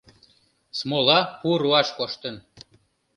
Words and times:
Смола 0.77 1.19
пу 1.39 1.49
руаш 1.59 1.87
коштын. 1.97 2.35